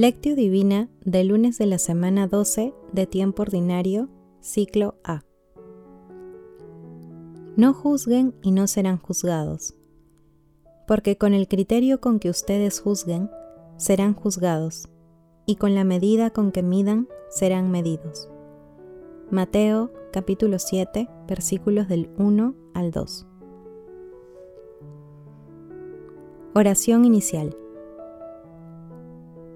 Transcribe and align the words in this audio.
Lectio 0.00 0.34
Divina 0.34 0.88
del 1.04 1.28
lunes 1.28 1.58
de 1.58 1.66
la 1.66 1.76
semana 1.76 2.26
12 2.26 2.72
de 2.90 3.06
tiempo 3.06 3.42
ordinario, 3.42 4.08
ciclo 4.40 4.94
A. 5.04 5.26
No 7.54 7.74
juzguen 7.74 8.34
y 8.40 8.52
no 8.52 8.66
serán 8.66 8.96
juzgados, 8.96 9.74
porque 10.86 11.18
con 11.18 11.34
el 11.34 11.48
criterio 11.48 12.00
con 12.00 12.18
que 12.18 12.30
ustedes 12.30 12.80
juzguen, 12.80 13.30
serán 13.76 14.14
juzgados, 14.14 14.88
y 15.44 15.56
con 15.56 15.74
la 15.74 15.84
medida 15.84 16.30
con 16.30 16.50
que 16.50 16.62
midan, 16.62 17.06
serán 17.28 17.70
medidos. 17.70 18.30
Mateo 19.30 19.92
capítulo 20.14 20.58
7, 20.58 21.10
versículos 21.28 21.88
del 21.88 22.08
1 22.16 22.54
al 22.72 22.90
2. 22.90 23.26
Oración 26.54 27.04
inicial. 27.04 27.54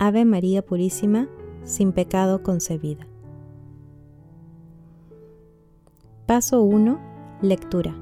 Ave 0.00 0.24
María 0.24 0.64
Purísima, 0.64 1.26
sin 1.64 1.90
pecado 1.90 2.44
concebida. 2.44 3.04
Paso 6.24 6.62
1. 6.62 7.00
Lectura. 7.42 7.96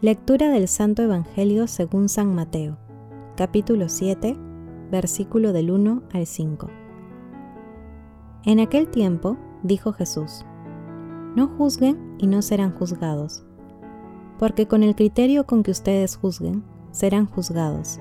Lectura 0.00 0.48
del 0.48 0.66
Santo 0.66 1.02
Evangelio 1.02 1.66
según 1.66 2.08
San 2.08 2.34
Mateo, 2.34 2.78
capítulo 3.36 3.90
7, 3.90 4.34
versículo 4.90 5.52
del 5.52 5.72
1 5.72 6.02
al 6.14 6.24
5. 6.24 6.70
En 8.46 8.60
aquel 8.60 8.88
tiempo 8.88 9.36
dijo 9.62 9.92
Jesús, 9.92 10.46
No 11.34 11.48
juzguen 11.48 12.14
y 12.16 12.28
no 12.28 12.40
serán 12.40 12.72
juzgados, 12.72 13.44
porque 14.38 14.66
con 14.66 14.82
el 14.82 14.94
criterio 14.94 15.44
con 15.44 15.62
que 15.62 15.72
ustedes 15.72 16.16
juzguen, 16.16 16.64
serán 16.92 17.26
juzgados, 17.26 18.00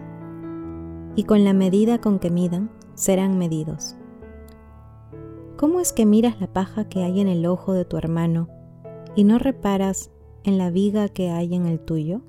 y 1.15 1.23
con 1.23 1.43
la 1.43 1.53
medida 1.53 1.99
con 1.99 2.19
que 2.19 2.29
midan, 2.29 2.69
serán 2.93 3.37
medidos. 3.37 3.95
¿Cómo 5.57 5.79
es 5.79 5.93
que 5.93 6.05
miras 6.05 6.39
la 6.41 6.47
paja 6.47 6.89
que 6.89 7.03
hay 7.03 7.21
en 7.21 7.27
el 7.27 7.45
ojo 7.45 7.73
de 7.73 7.85
tu 7.85 7.97
hermano 7.97 8.49
y 9.15 9.23
no 9.23 9.39
reparas 9.39 10.11
en 10.43 10.57
la 10.57 10.69
viga 10.69 11.07
que 11.07 11.29
hay 11.29 11.55
en 11.55 11.65
el 11.65 11.79
tuyo? 11.79 12.21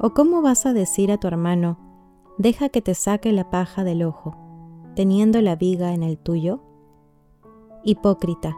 ¿O 0.00 0.10
cómo 0.10 0.42
vas 0.42 0.66
a 0.66 0.72
decir 0.72 1.12
a 1.12 1.18
tu 1.18 1.28
hermano, 1.28 1.78
deja 2.38 2.68
que 2.68 2.82
te 2.82 2.94
saque 2.94 3.32
la 3.32 3.50
paja 3.50 3.84
del 3.84 4.02
ojo, 4.02 4.36
teniendo 4.94 5.40
la 5.40 5.56
viga 5.56 5.94
en 5.94 6.02
el 6.02 6.18
tuyo? 6.18 6.60
Hipócrita, 7.84 8.56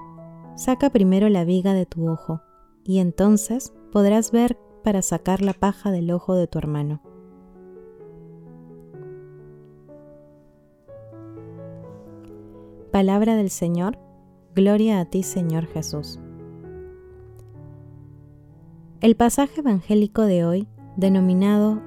saca 0.55 0.91
primero 0.91 1.29
la 1.29 1.45
viga 1.45 1.75
de 1.75 1.87
tu 1.87 2.11
ojo, 2.11 2.41
y 2.85 2.99
entonces 2.99 3.75
podrás 3.93 4.33
ver 4.33 4.59
para 4.83 5.03
sacar 5.03 5.43
la 5.43 5.53
paja 5.53 5.91
del 5.91 6.11
ojo 6.11 6.35
de 6.35 6.47
tu 6.47 6.59
hermano. 6.59 7.03
Palabra 12.91 13.37
del 13.37 13.51
Señor, 13.51 14.01
gloria 14.57 14.99
a 14.99 15.05
ti 15.05 15.23
Señor 15.23 15.67
Jesús. 15.67 16.19
El 19.01 19.15
pasaje 19.15 19.61
evangélico 19.61 20.23
de 20.23 20.45
hoy, 20.45 20.67
denominado 20.97 21.81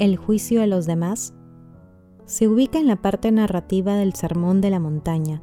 El 0.00 0.16
juicio 0.16 0.60
a 0.60 0.66
los 0.66 0.84
demás, 0.84 1.32
se 2.24 2.48
ubica 2.48 2.80
en 2.80 2.88
la 2.88 2.96
parte 2.96 3.30
narrativa 3.30 3.94
del 3.94 4.14
Sermón 4.14 4.60
de 4.60 4.70
la 4.70 4.80
Montaña, 4.80 5.40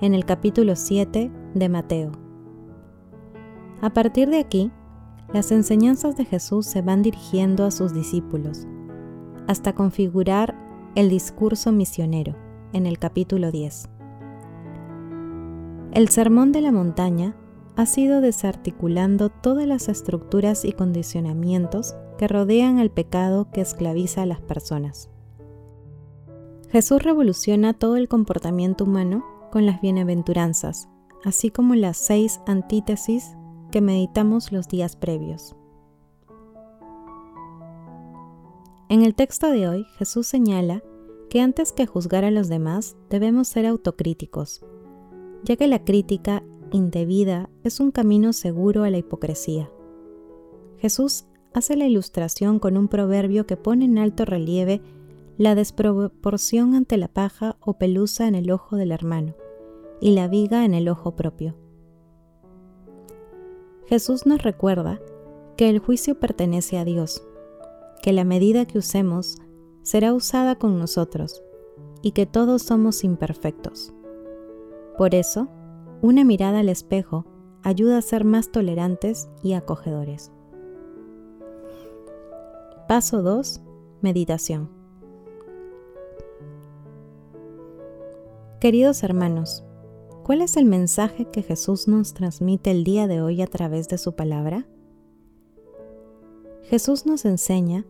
en 0.00 0.14
el 0.14 0.24
capítulo 0.24 0.74
7 0.74 1.30
de 1.52 1.68
Mateo. 1.68 2.12
A 3.82 3.90
partir 3.90 4.30
de 4.30 4.38
aquí, 4.38 4.72
las 5.34 5.52
enseñanzas 5.52 6.16
de 6.16 6.24
Jesús 6.24 6.64
se 6.64 6.80
van 6.80 7.02
dirigiendo 7.02 7.66
a 7.66 7.70
sus 7.70 7.92
discípulos, 7.92 8.66
hasta 9.48 9.74
configurar 9.74 10.54
el 10.94 11.10
discurso 11.10 11.72
misionero 11.72 12.34
en 12.72 12.86
el 12.86 12.98
capítulo 12.98 13.52
10. 13.52 13.90
El 15.94 16.08
Sermón 16.08 16.50
de 16.50 16.60
la 16.60 16.72
Montaña 16.72 17.36
ha 17.76 17.86
sido 17.86 18.20
desarticulando 18.20 19.28
todas 19.28 19.64
las 19.64 19.88
estructuras 19.88 20.64
y 20.64 20.72
condicionamientos 20.72 21.94
que 22.18 22.26
rodean 22.26 22.80
el 22.80 22.90
pecado 22.90 23.48
que 23.52 23.60
esclaviza 23.60 24.22
a 24.22 24.26
las 24.26 24.40
personas. 24.40 25.08
Jesús 26.68 27.00
revoluciona 27.00 27.74
todo 27.74 27.94
el 27.94 28.08
comportamiento 28.08 28.82
humano 28.82 29.24
con 29.52 29.66
las 29.66 29.80
bienaventuranzas, 29.80 30.88
así 31.22 31.50
como 31.50 31.76
las 31.76 31.96
seis 31.96 32.40
antítesis 32.48 33.36
que 33.70 33.80
meditamos 33.80 34.50
los 34.50 34.66
días 34.66 34.96
previos. 34.96 35.54
En 38.88 39.02
el 39.04 39.14
texto 39.14 39.48
de 39.48 39.68
hoy, 39.68 39.86
Jesús 39.96 40.26
señala 40.26 40.82
que 41.30 41.40
antes 41.40 41.72
que 41.72 41.86
juzgar 41.86 42.24
a 42.24 42.32
los 42.32 42.48
demás 42.48 42.96
debemos 43.10 43.46
ser 43.46 43.66
autocríticos, 43.66 44.64
ya 45.44 45.56
que 45.56 45.66
la 45.66 45.84
crítica 45.84 46.42
indebida 46.72 47.48
es 47.62 47.80
un 47.80 47.90
camino 47.90 48.32
seguro 48.32 48.82
a 48.82 48.90
la 48.90 48.98
hipocresía. 48.98 49.70
Jesús 50.78 51.26
hace 51.52 51.76
la 51.76 51.86
ilustración 51.86 52.58
con 52.58 52.76
un 52.76 52.88
proverbio 52.88 53.46
que 53.46 53.56
pone 53.56 53.84
en 53.84 53.98
alto 53.98 54.24
relieve 54.24 54.82
la 55.38 55.54
desproporción 55.54 56.74
ante 56.74 56.96
la 56.96 57.08
paja 57.08 57.56
o 57.60 57.78
pelusa 57.78 58.26
en 58.26 58.34
el 58.34 58.50
ojo 58.50 58.76
del 58.76 58.92
hermano 58.92 59.34
y 60.00 60.12
la 60.12 60.28
viga 60.28 60.64
en 60.64 60.74
el 60.74 60.88
ojo 60.88 61.16
propio. 61.16 61.56
Jesús 63.86 64.26
nos 64.26 64.42
recuerda 64.42 65.00
que 65.56 65.68
el 65.68 65.78
juicio 65.78 66.18
pertenece 66.18 66.78
a 66.78 66.84
Dios, 66.84 67.26
que 68.02 68.12
la 68.12 68.24
medida 68.24 68.64
que 68.66 68.78
usemos 68.78 69.36
será 69.82 70.12
usada 70.12 70.56
con 70.56 70.78
nosotros 70.78 71.42
y 72.02 72.12
que 72.12 72.26
todos 72.26 72.62
somos 72.62 73.04
imperfectos. 73.04 73.94
Por 74.96 75.14
eso, 75.16 75.48
una 76.02 76.22
mirada 76.24 76.60
al 76.60 76.68
espejo 76.68 77.26
ayuda 77.62 77.98
a 77.98 78.02
ser 78.02 78.24
más 78.24 78.52
tolerantes 78.52 79.28
y 79.42 79.54
acogedores. 79.54 80.30
Paso 82.86 83.22
2. 83.22 83.60
Meditación. 84.02 84.70
Queridos 88.60 89.02
hermanos, 89.02 89.64
¿cuál 90.22 90.42
es 90.42 90.56
el 90.56 90.64
mensaje 90.64 91.24
que 91.24 91.42
Jesús 91.42 91.88
nos 91.88 92.14
transmite 92.14 92.70
el 92.70 92.84
día 92.84 93.08
de 93.08 93.20
hoy 93.20 93.42
a 93.42 93.46
través 93.46 93.88
de 93.88 93.98
su 93.98 94.14
palabra? 94.14 94.66
Jesús 96.62 97.04
nos 97.04 97.24
enseña 97.24 97.84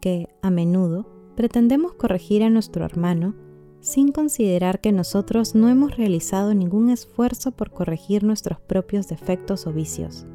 que, 0.00 0.28
a 0.42 0.50
menudo, 0.50 1.06
pretendemos 1.34 1.94
corregir 1.94 2.44
a 2.44 2.50
nuestro 2.50 2.84
hermano 2.84 3.34
sin 3.80 4.12
considerar 4.12 4.80
que 4.80 4.92
nosotros 4.92 5.54
no 5.54 5.68
hemos 5.68 5.96
realizado 5.96 6.54
ningún 6.54 6.90
esfuerzo 6.90 7.52
por 7.52 7.70
corregir 7.70 8.24
nuestros 8.24 8.60
propios 8.60 9.08
defectos 9.08 9.66
o 9.66 9.72
vicios. 9.72 10.26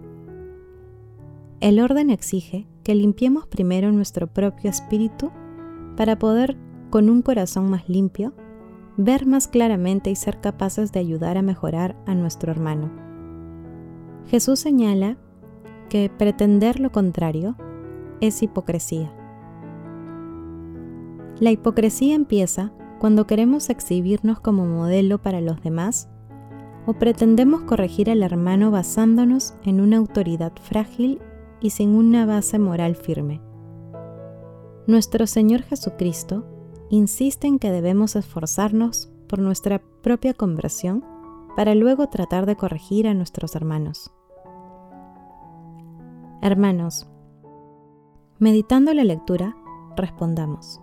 El 1.59 1.79
orden 1.79 2.09
exige 2.09 2.67
que 2.83 2.95
limpiemos 2.95 3.45
primero 3.45 3.91
nuestro 3.91 4.27
propio 4.27 4.69
espíritu 4.69 5.31
para 5.95 6.17
poder, 6.17 6.57
con 6.89 7.09
un 7.09 7.21
corazón 7.21 7.69
más 7.69 7.87
limpio, 7.87 8.33
ver 8.97 9.25
más 9.25 9.47
claramente 9.47 10.09
y 10.09 10.15
ser 10.15 10.41
capaces 10.41 10.91
de 10.91 10.99
ayudar 10.99 11.37
a 11.37 11.41
mejorar 11.41 11.95
a 12.05 12.15
nuestro 12.15 12.51
hermano. 12.51 12.91
Jesús 14.27 14.59
señala 14.59 15.17
que 15.89 16.09
pretender 16.09 16.79
lo 16.79 16.91
contrario 16.91 17.55
es 18.21 18.41
hipocresía. 18.41 19.13
La 21.39 21.51
hipocresía 21.51 22.15
empieza 22.15 22.71
cuando 23.01 23.25
queremos 23.25 23.71
exhibirnos 23.71 24.39
como 24.41 24.67
modelo 24.67 25.19
para 25.19 25.41
los 25.41 25.59
demás 25.63 26.07
o 26.85 26.93
pretendemos 26.93 27.63
corregir 27.63 28.11
al 28.11 28.21
hermano 28.21 28.69
basándonos 28.69 29.55
en 29.63 29.81
una 29.81 29.97
autoridad 29.97 30.53
frágil 30.61 31.19
y 31.59 31.71
sin 31.71 31.95
una 31.95 32.27
base 32.27 32.59
moral 32.59 32.95
firme. 32.95 33.41
Nuestro 34.85 35.25
Señor 35.25 35.63
Jesucristo 35.63 36.45
insiste 36.91 37.47
en 37.47 37.57
que 37.57 37.71
debemos 37.71 38.15
esforzarnos 38.15 39.11
por 39.27 39.39
nuestra 39.39 39.81
propia 40.03 40.35
conversión 40.35 41.03
para 41.55 41.73
luego 41.73 42.07
tratar 42.07 42.45
de 42.45 42.55
corregir 42.55 43.07
a 43.07 43.15
nuestros 43.15 43.55
hermanos. 43.55 44.11
Hermanos, 46.43 47.09
meditando 48.37 48.93
la 48.93 49.03
lectura, 49.03 49.55
respondamos. 49.97 50.81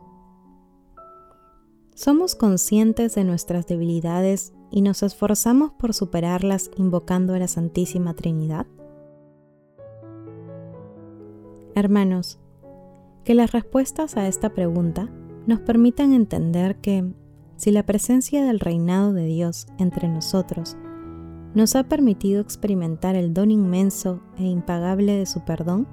¿Somos 1.99 2.37
conscientes 2.37 3.17
de 3.17 3.25
nuestras 3.25 3.67
debilidades 3.67 4.53
y 4.71 4.83
nos 4.83 5.03
esforzamos 5.03 5.73
por 5.73 5.95
superarlas 5.95 6.71
invocando 6.77 7.35
a 7.35 7.41
la 7.41 7.49
Santísima 7.49 8.15
Trinidad? 8.15 8.69
Hermanos, 11.75 12.39
que 13.25 13.35
las 13.35 13.50
respuestas 13.50 14.17
a 14.17 14.29
esta 14.29 14.50
pregunta 14.50 15.11
nos 15.49 15.59
permitan 15.59 16.12
entender 16.12 16.77
que 16.77 17.05
si 17.56 17.73
la 17.73 17.83
presencia 17.83 18.45
del 18.45 18.61
reinado 18.61 19.12
de 19.12 19.25
Dios 19.25 19.67
entre 19.79 20.06
nosotros 20.06 20.77
nos 21.55 21.75
ha 21.75 21.83
permitido 21.89 22.41
experimentar 22.41 23.17
el 23.17 23.35
don 23.35 23.50
inmenso 23.50 24.23
e 24.37 24.45
impagable 24.45 25.17
de 25.17 25.27
su 25.27 25.45
perdón 25.45 25.89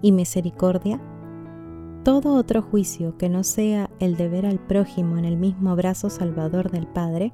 y 0.00 0.12
misericordia, 0.12 0.98
todo 2.02 2.34
otro 2.34 2.62
juicio 2.62 3.16
que 3.18 3.28
no 3.28 3.44
sea 3.44 3.90
el 3.98 4.16
de 4.16 4.28
ver 4.28 4.46
al 4.46 4.58
prójimo 4.58 5.18
en 5.18 5.24
el 5.24 5.36
mismo 5.36 5.70
abrazo 5.70 6.08
salvador 6.08 6.70
del 6.70 6.86
Padre 6.86 7.32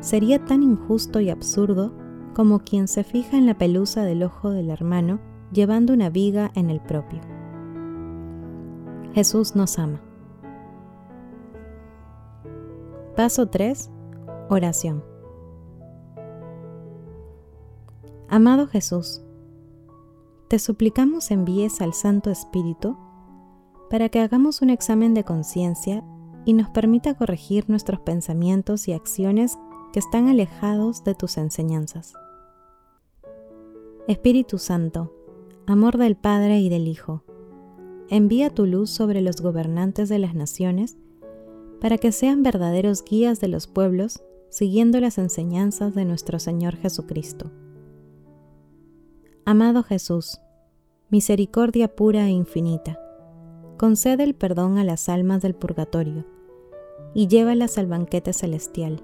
sería 0.00 0.44
tan 0.44 0.62
injusto 0.62 1.20
y 1.20 1.30
absurdo 1.30 1.92
como 2.34 2.60
quien 2.60 2.88
se 2.88 3.04
fija 3.04 3.38
en 3.38 3.46
la 3.46 3.56
pelusa 3.56 4.02
del 4.02 4.22
ojo 4.22 4.50
del 4.50 4.70
hermano 4.70 5.20
llevando 5.52 5.92
una 5.92 6.10
viga 6.10 6.50
en 6.54 6.70
el 6.70 6.80
propio. 6.80 7.20
Jesús 9.14 9.54
nos 9.54 9.78
ama. 9.78 10.02
Paso 13.16 13.46
3. 13.46 13.90
Oración. 14.50 15.02
Amado 18.28 18.66
Jesús, 18.66 19.22
te 20.48 20.58
suplicamos 20.58 21.30
envíes 21.30 21.80
al 21.80 21.94
Santo 21.94 22.30
Espíritu 22.30 22.98
para 23.90 24.08
que 24.08 24.20
hagamos 24.20 24.62
un 24.62 24.70
examen 24.70 25.14
de 25.14 25.24
conciencia 25.24 26.04
y 26.44 26.52
nos 26.52 26.70
permita 26.70 27.14
corregir 27.14 27.68
nuestros 27.68 28.00
pensamientos 28.00 28.88
y 28.88 28.92
acciones 28.92 29.58
que 29.92 29.98
están 29.98 30.28
alejados 30.28 31.04
de 31.04 31.14
tus 31.14 31.38
enseñanzas. 31.38 32.14
Espíritu 34.08 34.58
Santo, 34.58 35.12
amor 35.66 35.98
del 35.98 36.16
Padre 36.16 36.60
y 36.60 36.68
del 36.68 36.86
Hijo, 36.86 37.24
envía 38.08 38.50
tu 38.50 38.66
luz 38.66 38.90
sobre 38.90 39.20
los 39.20 39.40
gobernantes 39.40 40.08
de 40.08 40.18
las 40.18 40.34
naciones 40.34 40.96
para 41.80 41.98
que 41.98 42.12
sean 42.12 42.42
verdaderos 42.42 43.04
guías 43.04 43.40
de 43.40 43.48
los 43.48 43.66
pueblos 43.66 44.22
siguiendo 44.48 45.00
las 45.00 45.18
enseñanzas 45.18 45.94
de 45.94 46.04
nuestro 46.04 46.38
Señor 46.38 46.76
Jesucristo. 46.76 47.50
Amado 49.44 49.82
Jesús, 49.82 50.40
misericordia 51.10 51.94
pura 51.94 52.26
e 52.26 52.30
infinita, 52.30 52.98
concede 53.76 54.24
el 54.24 54.34
perdón 54.34 54.78
a 54.78 54.84
las 54.84 55.08
almas 55.08 55.42
del 55.42 55.54
purgatorio 55.54 56.24
y 57.14 57.28
llévalas 57.28 57.78
al 57.78 57.86
banquete 57.86 58.32
celestial. 58.32 59.02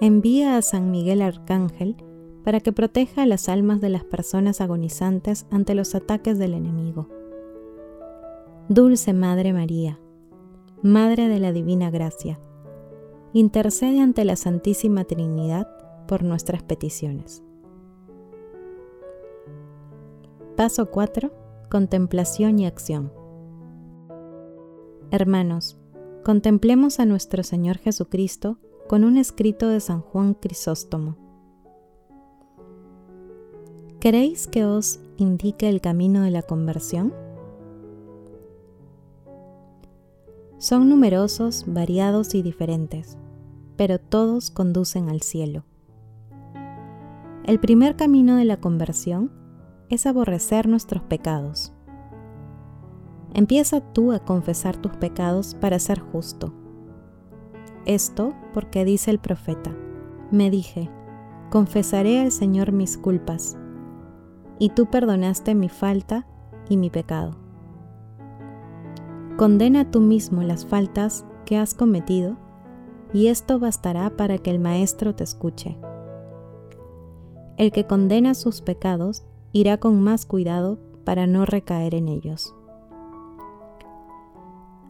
Envía 0.00 0.56
a 0.56 0.62
San 0.62 0.90
Miguel 0.90 1.22
Arcángel 1.22 1.96
para 2.44 2.60
que 2.60 2.72
proteja 2.72 3.22
a 3.22 3.26
las 3.26 3.48
almas 3.48 3.80
de 3.80 3.88
las 3.88 4.04
personas 4.04 4.60
agonizantes 4.60 5.46
ante 5.50 5.74
los 5.74 5.94
ataques 5.94 6.38
del 6.38 6.54
enemigo. 6.54 7.08
Dulce 8.68 9.12
Madre 9.12 9.52
María, 9.52 9.98
Madre 10.82 11.28
de 11.28 11.40
la 11.40 11.52
Divina 11.52 11.90
Gracia, 11.90 12.38
intercede 13.32 14.00
ante 14.00 14.24
la 14.24 14.36
Santísima 14.36 15.04
Trinidad 15.04 15.66
por 16.06 16.22
nuestras 16.22 16.62
peticiones. 16.62 17.42
Paso 20.56 20.90
4. 20.90 21.32
Contemplación 21.70 22.58
y 22.58 22.66
acción. 22.66 23.12
Hermanos, 25.12 25.78
contemplemos 26.24 26.98
a 26.98 27.06
nuestro 27.06 27.44
Señor 27.44 27.78
Jesucristo 27.78 28.58
con 28.88 29.04
un 29.04 29.18
escrito 29.18 29.68
de 29.68 29.78
San 29.78 30.00
Juan 30.00 30.34
Crisóstomo. 30.34 31.16
¿Queréis 34.00 34.48
que 34.48 34.64
os 34.64 34.98
indique 35.16 35.68
el 35.68 35.80
camino 35.80 36.22
de 36.22 36.32
la 36.32 36.42
conversión? 36.42 37.14
Son 40.58 40.88
numerosos, 40.88 41.64
variados 41.68 42.34
y 42.34 42.42
diferentes, 42.42 43.16
pero 43.76 44.00
todos 44.00 44.50
conducen 44.50 45.08
al 45.08 45.22
cielo. 45.22 45.64
El 47.44 47.60
primer 47.60 47.94
camino 47.94 48.34
de 48.34 48.44
la 48.44 48.56
conversión 48.56 49.30
es 49.88 50.04
aborrecer 50.04 50.66
nuestros 50.66 51.04
pecados. 51.04 51.75
Empieza 53.36 53.82
tú 53.82 54.12
a 54.12 54.18
confesar 54.20 54.78
tus 54.78 54.92
pecados 54.92 55.54
para 55.54 55.78
ser 55.78 56.00
justo. 56.00 56.54
Esto 57.84 58.32
porque 58.54 58.86
dice 58.86 59.10
el 59.10 59.18
profeta, 59.18 59.76
me 60.30 60.48
dije, 60.48 60.88
confesaré 61.50 62.18
al 62.18 62.32
Señor 62.32 62.72
mis 62.72 62.96
culpas, 62.96 63.58
y 64.58 64.70
tú 64.70 64.86
perdonaste 64.86 65.54
mi 65.54 65.68
falta 65.68 66.26
y 66.70 66.78
mi 66.78 66.88
pecado. 66.88 67.36
Condena 69.36 69.90
tú 69.90 70.00
mismo 70.00 70.42
las 70.42 70.64
faltas 70.64 71.26
que 71.44 71.58
has 71.58 71.74
cometido 71.74 72.38
y 73.12 73.26
esto 73.26 73.58
bastará 73.58 74.16
para 74.16 74.38
que 74.38 74.50
el 74.50 74.60
Maestro 74.60 75.14
te 75.14 75.24
escuche. 75.24 75.76
El 77.58 77.70
que 77.70 77.86
condena 77.86 78.32
sus 78.32 78.62
pecados 78.62 79.26
irá 79.52 79.76
con 79.76 80.00
más 80.00 80.24
cuidado 80.24 80.78
para 81.04 81.26
no 81.26 81.44
recaer 81.44 81.94
en 81.94 82.08
ellos. 82.08 82.54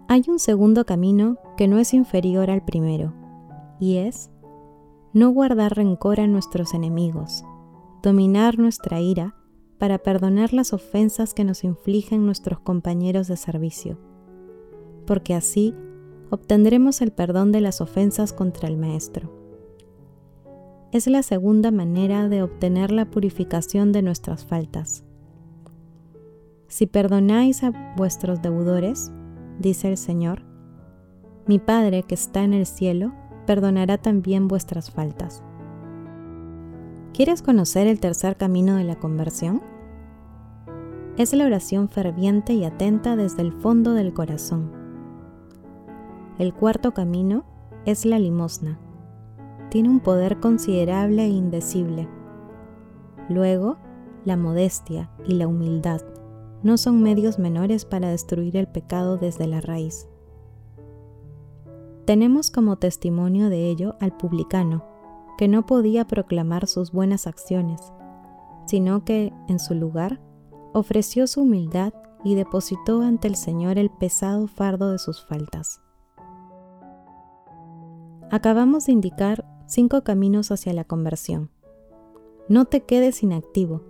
Hay 0.08 0.24
un 0.28 0.38
segundo 0.38 0.84
camino 0.84 1.36
que 1.56 1.68
no 1.68 1.78
es 1.78 1.94
inferior 1.94 2.50
al 2.50 2.64
primero, 2.64 3.12
y 3.80 3.96
es 3.96 4.30
no 5.12 5.30
guardar 5.30 5.76
rencor 5.76 6.20
a 6.20 6.26
nuestros 6.26 6.74
enemigos, 6.74 7.44
dominar 8.02 8.58
nuestra 8.58 9.00
ira 9.00 9.34
para 9.78 9.98
perdonar 9.98 10.52
las 10.52 10.72
ofensas 10.72 11.34
que 11.34 11.44
nos 11.44 11.64
infligen 11.64 12.24
nuestros 12.24 12.60
compañeros 12.60 13.28
de 13.28 13.36
servicio 13.36 13.98
porque 15.06 15.34
así 15.34 15.74
obtendremos 16.30 17.00
el 17.00 17.12
perdón 17.12 17.52
de 17.52 17.60
las 17.60 17.80
ofensas 17.80 18.32
contra 18.32 18.68
el 18.68 18.76
Maestro. 18.76 19.32
Es 20.92 21.06
la 21.06 21.22
segunda 21.22 21.70
manera 21.70 22.28
de 22.28 22.42
obtener 22.42 22.90
la 22.90 23.10
purificación 23.10 23.92
de 23.92 24.02
nuestras 24.02 24.44
faltas. 24.44 25.04
Si 26.68 26.86
perdonáis 26.86 27.62
a 27.62 27.94
vuestros 27.96 28.42
deudores, 28.42 29.12
dice 29.58 29.88
el 29.88 29.96
Señor, 29.96 30.42
mi 31.46 31.58
Padre 31.58 32.02
que 32.02 32.14
está 32.14 32.42
en 32.42 32.54
el 32.54 32.66
cielo 32.66 33.12
perdonará 33.46 33.98
también 33.98 34.48
vuestras 34.48 34.90
faltas. 34.90 35.42
¿Quieres 37.12 37.42
conocer 37.42 37.86
el 37.86 38.00
tercer 38.00 38.36
camino 38.36 38.76
de 38.76 38.84
la 38.84 38.96
conversión? 38.96 39.62
Es 41.16 41.32
la 41.32 41.46
oración 41.46 41.88
ferviente 41.88 42.52
y 42.52 42.64
atenta 42.64 43.16
desde 43.16 43.42
el 43.42 43.52
fondo 43.52 43.94
del 43.94 44.12
corazón 44.12 44.86
el 46.38 46.52
cuarto 46.52 46.92
camino 46.92 47.44
es 47.86 48.04
la 48.04 48.18
limosna. 48.18 48.78
Tiene 49.70 49.88
un 49.88 50.00
poder 50.00 50.38
considerable 50.38 51.24
e 51.24 51.28
indecible. 51.28 52.08
Luego, 53.30 53.78
la 54.26 54.36
modestia 54.36 55.08
y 55.26 55.34
la 55.34 55.48
humildad 55.48 56.02
no 56.66 56.76
son 56.76 57.02
medios 57.02 57.38
menores 57.38 57.84
para 57.84 58.10
destruir 58.10 58.56
el 58.56 58.66
pecado 58.66 59.16
desde 59.16 59.46
la 59.46 59.60
raíz. 59.60 60.08
Tenemos 62.04 62.50
como 62.50 62.76
testimonio 62.76 63.48
de 63.48 63.70
ello 63.70 63.96
al 64.00 64.16
publicano, 64.16 64.84
que 65.38 65.48
no 65.48 65.64
podía 65.64 66.06
proclamar 66.06 66.66
sus 66.66 66.92
buenas 66.92 67.26
acciones, 67.26 67.80
sino 68.66 69.04
que, 69.04 69.32
en 69.48 69.58
su 69.58 69.74
lugar, 69.74 70.20
ofreció 70.72 71.26
su 71.26 71.42
humildad 71.42 71.94
y 72.24 72.34
depositó 72.34 73.02
ante 73.02 73.28
el 73.28 73.36
Señor 73.36 73.78
el 73.78 73.90
pesado 73.90 74.48
fardo 74.48 74.90
de 74.90 74.98
sus 74.98 75.24
faltas. 75.24 75.80
Acabamos 78.30 78.86
de 78.86 78.92
indicar 78.92 79.44
cinco 79.66 80.02
caminos 80.02 80.50
hacia 80.50 80.72
la 80.72 80.84
conversión. 80.84 81.50
No 82.48 82.64
te 82.64 82.82
quedes 82.82 83.22
inactivo, 83.22 83.82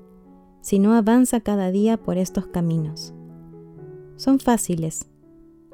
sino 0.66 0.94
avanza 0.94 1.38
cada 1.38 1.70
día 1.70 1.96
por 1.96 2.18
estos 2.18 2.48
caminos. 2.48 3.14
Son 4.16 4.40
fáciles 4.40 5.06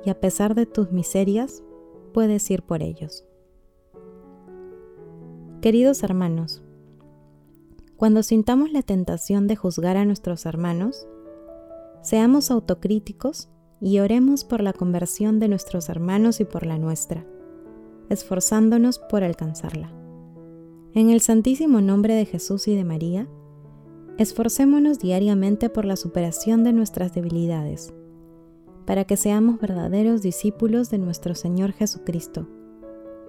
y 0.05 0.11
a 0.11 0.21
pesar 0.21 0.55
de 0.55 0.67
tus 0.67 0.93
miserias, 0.93 1.63
puedes 2.13 2.51
ir 2.51 2.61
por 2.63 2.83
ellos. 2.83 3.25
Queridos 5.63 6.03
hermanos, 6.03 6.63
cuando 7.97 8.23
sintamos 8.23 8.71
la 8.71 8.83
tentación 8.83 9.47
de 9.47 9.57
juzgar 9.57 9.97
a 9.97 10.05
nuestros 10.05 10.45
hermanos, 10.45 11.09
seamos 12.03 12.51
autocríticos 12.51 13.49
y 13.81 13.99
oremos 14.01 14.45
por 14.45 14.61
la 14.63 14.75
conversión 14.75 15.41
de 15.41 15.49
nuestros 15.49 15.89
hermanos 15.89 16.39
y 16.39 16.45
por 16.45 16.67
la 16.67 16.77
nuestra 16.77 17.25
esforzándonos 18.11 18.99
por 18.99 19.25
alcanzarla. 19.25 19.91
En 20.93 21.09
el 21.09 21.23
santísimo 21.23 21.81
nombre 21.81 22.13
de 22.13 22.27
Jesús 22.27 22.69
y 22.69 22.77
de 22.77 22.85
María, 22.85 23.27
esforcémonos 24.19 24.99
diariamente 24.99 25.71
por 25.71 25.85
la 25.85 25.97
superación 25.97 26.65
de 26.65 26.73
nuestras 26.73 27.15
debilidades, 27.15 27.95
para 28.87 29.05
que 29.05 29.17
seamos 29.17 29.61
verdaderos 29.61 30.23
discípulos 30.23 30.91
de 30.91 30.99
nuestro 30.99 31.35
Señor 31.35 31.73
Jesucristo 31.73 32.49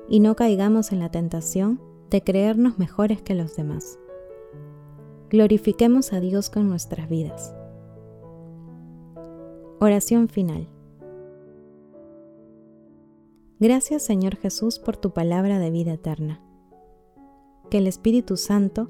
y 0.09 0.19
no 0.19 0.35
caigamos 0.35 0.91
en 0.91 0.99
la 0.99 1.09
tentación 1.09 1.79
de 2.09 2.21
creernos 2.21 2.77
mejores 2.77 3.21
que 3.21 3.35
los 3.35 3.55
demás. 3.55 3.97
Glorifiquemos 5.29 6.13
a 6.13 6.19
Dios 6.19 6.49
con 6.49 6.69
nuestras 6.69 7.09
vidas. 7.09 7.55
Oración 9.79 10.27
final. 10.27 10.67
Gracias 13.59 14.03
Señor 14.03 14.35
Jesús 14.35 14.77
por 14.77 14.97
tu 14.97 15.13
palabra 15.13 15.57
de 15.59 15.71
vida 15.71 15.93
eterna. 15.93 16.41
Que 17.69 17.77
el 17.79 17.87
Espíritu 17.87 18.37
Santo 18.37 18.89